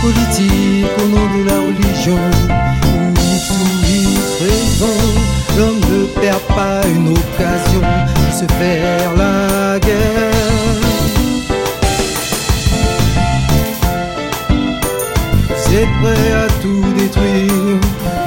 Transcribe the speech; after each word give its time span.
politique 0.00 0.86
au 1.02 1.08
nom 1.08 1.26
de 1.36 1.48
la 1.48 1.58
religion. 1.68 2.18
X 3.34 3.50
ou 3.50 3.86
Y 3.86 4.18
raison, 4.40 4.96
l'homme 5.56 5.80
ne 5.92 6.20
perd 6.20 6.40
pas 6.56 6.80
une 6.88 7.08
occasion 7.08 7.80
de 7.80 8.32
se 8.38 8.46
faire 8.54 9.14
la 9.16 9.78
guerre. 9.78 10.80
C'est 15.56 15.88
prêt 16.02 16.32
à 16.32 16.46
tout 16.62 16.84
détruire, 16.96 17.78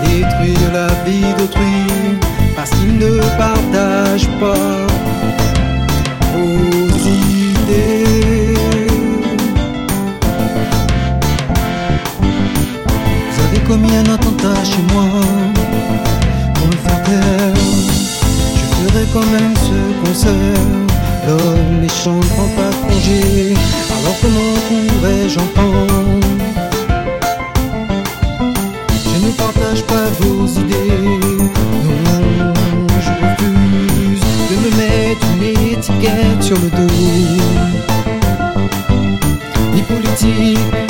détruire 0.05 0.71
la 0.73 0.87
vie 1.05 1.33
d'autrui, 1.37 2.17
parce 2.55 2.69
qu'il 2.69 2.97
ne 2.97 3.19
partage 3.37 4.27
pas 4.39 4.82
L'homme 21.27 21.79
méchant 21.81 22.15
ne 22.15 22.21
prend 22.21 22.47
pas 22.55 22.71
congé. 22.87 23.53
Alors 23.89 24.15
comment 24.21 24.53
pourrais-je 24.67 25.39
entendre 25.39 26.27
Je 29.05 29.25
ne 29.25 29.31
partage 29.31 29.83
pas 29.83 30.07
vos 30.19 30.45
idées. 30.47 31.17
Non, 32.03 32.87
je 32.99 33.11
refuse 33.23 34.21
de 34.49 34.55
me 34.63 34.69
mettre 34.77 35.25
une 35.35 35.43
étiquette 35.71 36.41
sur 36.41 36.57
le 36.57 36.69
dos. 36.69 36.93
Ni 39.73 39.81
politique, 39.83 40.82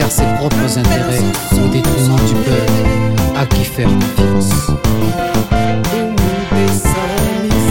ses 0.00 0.24
propres 0.38 0.78
intérêts 0.78 1.20
au 1.52 1.68
détriment 1.68 2.16
du 2.26 2.34
peuple. 2.34 2.72
À 3.38 3.44
qui 3.44 3.64
faire 3.64 3.88
confiance 3.88 4.50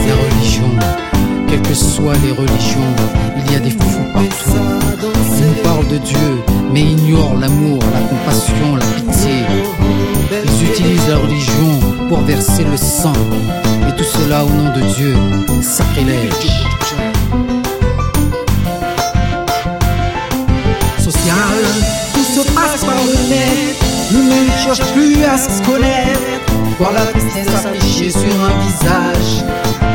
La 0.06 0.14
religion, 0.14 0.70
quelles 1.48 1.62
que 1.62 1.74
soient 1.74 2.14
les 2.24 2.30
religions, 2.30 2.94
il 3.36 3.52
y 3.52 3.56
a 3.56 3.58
des 3.58 3.70
fous 3.70 4.04
partout. 4.12 4.50
Ils 5.38 5.46
nous 5.46 5.62
parlent 5.64 5.88
de 5.88 5.98
Dieu, 5.98 6.42
mais 6.72 6.82
ignorent 6.82 7.38
l'amour, 7.40 7.80
la 7.92 8.00
compassion, 8.08 8.76
la 8.76 8.86
pitié. 8.86 9.44
Ils 10.44 10.70
utilisent 10.70 11.08
la 11.08 11.18
religion 11.18 11.80
pour 12.08 12.20
verser 12.20 12.64
le 12.64 12.76
sang. 12.76 13.14
Et 13.88 13.96
tout 13.96 14.04
cela 14.04 14.44
au 14.44 14.48
nom 14.48 14.72
de 14.76 14.94
Dieu. 14.94 15.14
Sacrilège. 15.60 16.91
À 25.32 25.38
se 25.38 25.62
connaître. 25.62 26.52
Voir 26.78 26.92
la 26.92 27.06
tristesse 27.06 27.48
sur 28.12 28.44
un 28.44 28.54
visage 28.66 29.44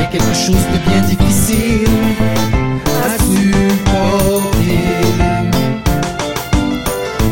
est 0.02 0.10
quelque 0.12 0.34
chose 0.34 0.66
de 0.74 0.78
bien 0.90 1.02
difficile 1.02 1.90
à 3.06 3.08
supporter. 3.22 4.80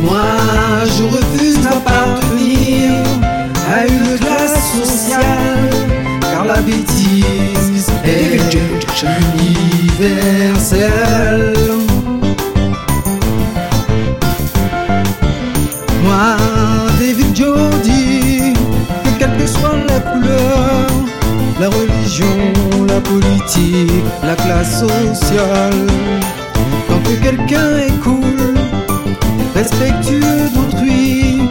Moi, 0.02 0.28
je 0.96 1.02
refuse 1.04 1.58
d'appartenir 1.62 2.90
à 3.74 3.86
une 3.86 4.18
classe 4.18 4.60
sociale, 4.78 5.70
car 6.20 6.44
la 6.44 6.60
bêtise 6.60 7.90
est 8.04 8.38
universelle. 9.98 11.05
La 24.24 24.34
classe 24.34 24.80
sociale, 24.80 25.86
tant 26.88 26.98
que 26.98 27.14
quelqu'un 27.22 27.76
est 27.78 27.96
cool, 28.02 28.54
respectueux 29.54 30.50
d'autrui, 30.52 31.42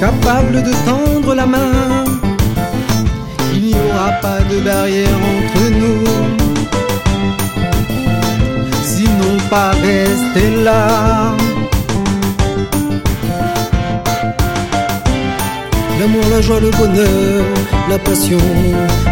capable 0.00 0.62
de 0.62 0.72
tendre 0.84 1.34
la 1.34 1.46
main, 1.46 2.04
il 3.54 3.66
n'y 3.66 3.74
aura 3.74 4.10
pas 4.20 4.40
de 4.50 4.58
barrière 4.60 5.18
entre 5.36 5.70
nous. 5.70 6.04
Sinon, 8.82 9.36
pas 9.48 9.70
rester 9.70 10.64
là. 10.64 11.36
L'amour, 16.00 16.24
la 16.28 16.40
joie, 16.40 16.58
le 16.58 16.70
bonheur, 16.70 17.44
la 17.88 17.98
passion, 17.98 18.38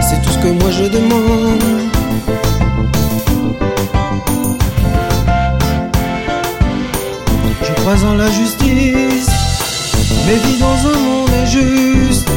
c'est 0.00 0.20
tout 0.22 0.30
ce 0.30 0.38
que 0.38 0.48
moi 0.48 0.70
je 0.72 0.84
demande. 0.84 1.97
La 7.90 8.30
justice, 8.30 9.30
mais 10.26 10.36
vis 10.36 10.58
dans 10.58 10.76
un 10.90 10.98
monde 10.98 11.30
injuste, 11.42 12.28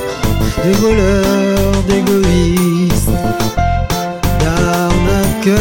des 0.64 0.72
voleurs, 0.72 1.84
d'égoïstes, 1.90 3.10
d'arnaqueurs. 4.40 5.60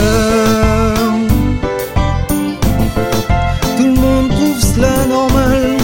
Tout 3.76 3.84
le 3.84 4.00
monde 4.00 4.28
trouve 4.28 4.60
cela 4.60 5.06
normal. 5.08 5.78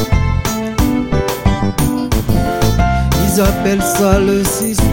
Ils 3.24 3.40
appellent 3.40 3.82
ça 3.82 4.20
le 4.20 4.44
système. 4.44 4.86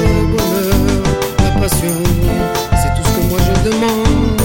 Le 0.00 0.26
bonheur, 0.26 1.04
la 1.38 1.50
passion, 1.60 1.96
c'est 2.72 2.92
tout 2.96 3.04
ce 3.04 3.12
que 3.16 3.22
moi 3.30 3.38
je 3.46 3.70
demande. 3.70 4.40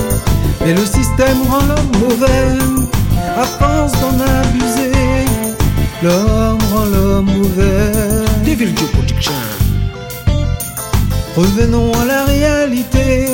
Mais 0.63 0.73
le 0.73 0.85
système 0.85 1.41
rend 1.49 1.65
l'homme 1.65 1.91
mauvais, 1.99 2.49
à 3.41 3.45
force 3.45 3.93
d'en 4.01 4.17
abuser. 4.19 5.25
L'homme 6.03 6.59
rend 6.71 6.85
l'homme 6.85 7.31
mauvais. 7.37 7.91
Devil 8.45 8.71
Joe 8.77 8.89
Production. 8.91 9.33
Revenons 11.35 11.91
à 12.01 12.05
la 12.05 12.23
réalité. 12.25 13.27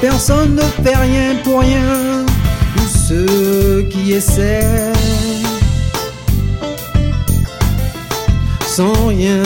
Personne 0.00 0.54
ne 0.54 0.66
fait 0.82 0.96
rien 0.96 1.36
pour 1.44 1.60
rien. 1.60 2.24
Tous 2.76 2.92
ceux 3.08 3.86
qui 3.90 4.12
essaient 4.12 4.92
sans 8.66 9.06
rien 9.06 9.42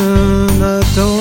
attendre 0.63 1.16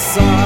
coração. 0.00 0.39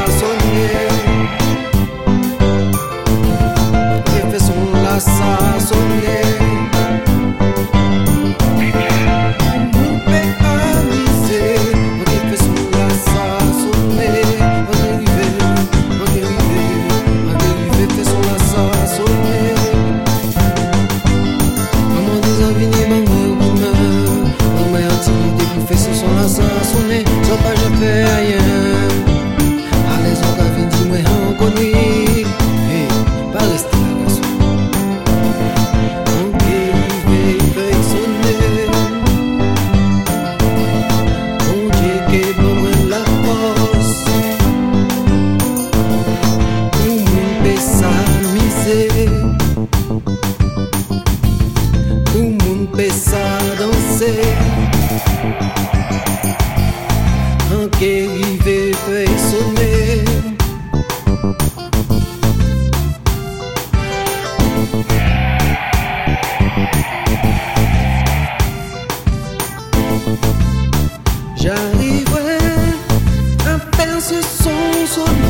so 74.95 75.24